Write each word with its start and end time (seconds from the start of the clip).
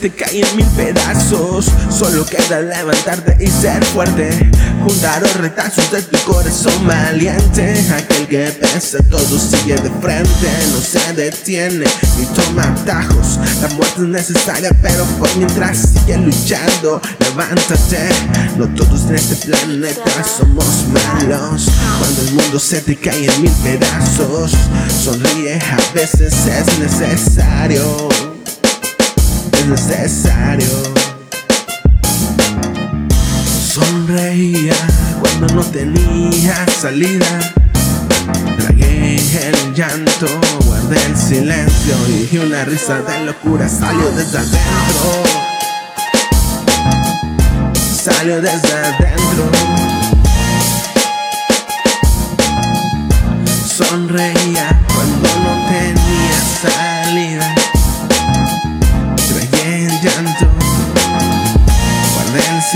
te 0.00 0.10
cae 0.10 0.40
en 0.40 0.56
mil 0.56 0.66
pedazos. 0.76 1.66
Solo 1.90 2.24
queda 2.26 2.60
levantarte 2.60 3.36
y 3.40 3.46
ser 3.46 3.84
fuerte. 3.86 4.30
Juntar 4.84 5.22
los 5.22 5.34
retazos 5.36 5.90
de 5.90 6.02
tu 6.02 6.18
corazón 6.30 6.86
valiente. 6.86 7.74
Aquel 7.92 8.26
que 8.28 8.46
pesa 8.52 8.98
todo 9.10 9.38
sigue 9.38 9.74
de 9.76 9.90
frente 10.00 10.48
No 10.72 10.80
se 10.80 11.12
detiene. 11.14 11.86
Ni 12.18 12.26
toma 12.26 12.62
atajos 12.62 13.38
La 13.60 13.68
muerte 13.68 14.02
es 14.02 14.08
necesaria 14.08 14.70
pero 14.82 15.04
por 15.18 15.34
mientras 15.36 15.78
sigue 15.78 16.16
luchando. 16.18 17.00
Levántate, 17.20 18.08
no 18.56 18.66
todos 18.74 19.02
en 19.08 19.16
este 19.16 19.46
planeta 19.46 20.24
somos 20.24 20.84
malos. 20.88 21.68
Cuando 21.98 22.22
el 22.22 22.32
mundo 22.32 22.58
se 22.58 22.80
te 22.80 22.96
cae 22.96 23.26
en 23.26 23.42
mil 23.42 23.52
pedazos 23.62 24.52
Sonríe, 25.02 25.58
a 25.58 25.94
veces 25.94 26.34
es 26.46 26.78
necesario. 26.78 28.08
Es 28.10 28.27
necesario. 29.68 30.66
Sonreía 33.72 34.74
cuando 35.20 35.54
no 35.54 35.62
tenía 35.64 36.66
salida. 36.80 37.26
Tragué 38.58 39.16
el 39.16 39.74
llanto, 39.74 40.26
guardé 40.66 40.96
el 41.06 41.16
silencio 41.16 41.94
Y 42.30 42.38
una 42.38 42.64
risa 42.64 43.00
de 43.00 43.24
locura 43.24 43.68
salió 43.68 44.10
desde 44.12 44.38
adentro. 44.38 45.22
Salió 48.02 48.40
desde 48.40 48.72
adentro 48.72 49.57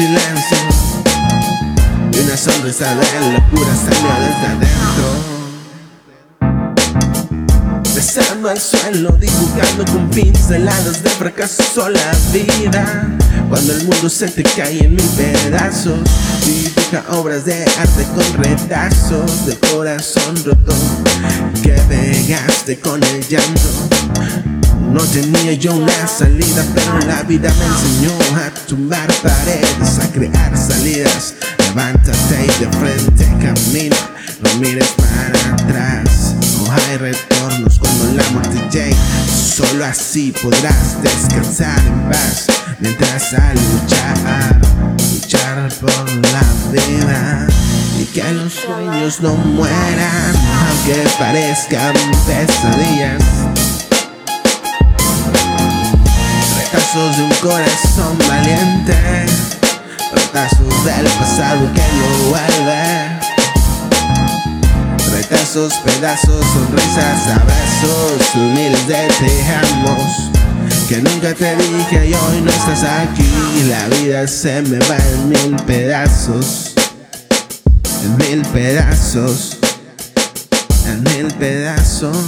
silencio. 0.02 0.58
Y 2.12 2.18
una 2.18 2.36
sonrisa 2.36 2.94
de 2.94 3.04
locura 3.32 3.74
salió 3.76 4.10
desde 4.20 4.46
adentro. 4.46 5.08
Besando 7.94 8.48
al 8.48 8.60
suelo, 8.60 9.12
dibujando 9.12 9.84
con 9.92 10.10
pinceladas 10.10 11.02
de 11.02 11.10
fracaso 11.10 11.88
la 11.88 12.12
vida. 12.32 13.16
Cuando 13.48 13.72
el 13.74 13.84
mundo 13.84 14.08
se 14.08 14.28
te 14.28 14.42
cae 14.42 14.84
en 14.84 14.96
mil 14.96 15.08
pedazos 15.10 16.00
Dibuja 16.46 17.04
obras 17.10 17.44
de 17.44 17.62
arte 17.64 18.06
con 18.14 18.42
retazos 18.42 19.44
De 19.44 19.58
corazón 19.58 20.42
roto 20.42 20.74
Que 21.62 21.72
pegaste 21.86 22.80
con 22.80 23.02
el 23.02 23.28
llanto 23.28 24.51
No 24.92 25.00
tenía 25.04 25.54
yo 25.54 25.74
una 25.74 26.06
salida 26.06 26.64
Pero 26.74 26.98
la 27.06 27.22
vida 27.22 27.52
me 27.58 27.66
enseñó 27.66 28.12
a 28.36 28.50
tumbar 28.66 29.12
paredes 29.22 29.98
A 29.98 30.12
crear 30.12 30.56
salidas. 30.56 31.34
Levántate 31.58 32.44
y 32.44 32.64
de 32.64 32.70
frente 32.78 33.24
camina 33.40 33.96
No 34.40 34.60
mires 34.60 34.88
para 34.96 35.54
atrás. 35.54 36.34
No 36.56 36.72
hay 36.72 36.96
retornos 36.98 37.78
cuando 37.78 38.12
la 38.12 38.30
muerte 38.30 38.60
llegue 38.70 38.96
Solo 39.26 39.84
así 39.84 40.32
podrás 40.42 41.02
descansar 41.02 41.78
en 41.86 42.10
paz. 42.10 42.46
Mientras 42.80 43.34
a 43.34 43.52
luchar, 43.52 44.60
luchar 45.12 45.72
por 45.74 46.10
la 46.32 46.42
vida 46.72 47.46
y 48.00 48.04
que 48.06 48.32
los 48.32 48.52
sueños 48.54 49.20
no 49.20 49.34
mueran, 49.34 50.34
aunque 50.68 51.08
parezcan 51.18 51.94
pesadillas. 52.26 53.22
Retazos 56.92 57.16
de 57.16 57.22
un 57.22 57.34
corazón 57.36 58.18
valiente, 58.28 58.94
retazos 60.14 60.84
del 60.84 61.06
pasado 61.18 61.60
que 61.72 61.80
no 61.80 62.28
vuelve. 62.28 63.18
Retazos, 65.10 65.72
pedazos, 65.86 66.44
sonrisas, 66.52 67.28
abrazos, 67.28 68.34
miles 68.34 68.86
de 68.86 69.08
te 69.08 69.54
amos 69.54 70.30
que 70.86 70.98
nunca 70.98 71.32
te 71.32 71.56
dije 71.56 72.10
y 72.10 72.14
hoy 72.14 72.42
no 72.42 72.50
estás 72.50 72.84
aquí 72.84 73.64
La 73.70 73.88
vida 73.96 74.28
se 74.28 74.60
me 74.60 74.78
va 74.80 74.96
en 74.96 75.28
mil 75.30 75.56
pedazos. 75.62 76.74
En 78.04 78.16
mil 78.18 78.42
pedazos. 78.48 79.56
En 80.86 81.02
mil 81.04 81.32
pedazos 81.38 82.18